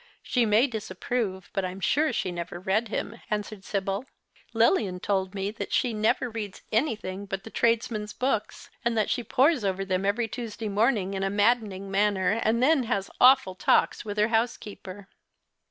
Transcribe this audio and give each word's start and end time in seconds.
"She 0.33 0.47
may 0.47 0.65
disapprove, 0.65 1.51
but 1.53 1.63
I'm 1.63 1.79
sure 1.79 2.11
she 2.11 2.31
never 2.31 2.59
read 2.59 2.87
him," 2.87 3.21
answered 3.29 3.63
Sibyl." 3.63 4.05
Lilian 4.51 4.99
told 4.99 5.35
me 5.35 5.51
that 5.51 5.71
she 5.71 5.93
never 5.93 6.27
reads 6.27 6.63
anything 6.71 7.27
but 7.27 7.43
the 7.43 7.51
tradesmen's 7.51 8.11
books, 8.11 8.71
and 8.83 8.97
that 8.97 9.11
she 9.11 9.23
pores 9.23 9.63
over 9.63 9.85
them 9.85 10.03
every 10.03 10.27
Tuesday 10.27 10.69
morning 10.69 11.13
in 11.13 11.21
a 11.21 11.29
maddening 11.29 11.91
manner, 11.91 12.31
and 12.43 12.63
then 12.63 12.81
has 12.85 13.11
awful 13.21 13.53
talks 13.53 14.03
with 14.03 14.17
her 14.17 14.29
housekeeper." 14.29 15.07